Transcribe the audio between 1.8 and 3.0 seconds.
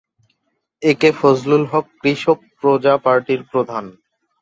কৃষক প্রজা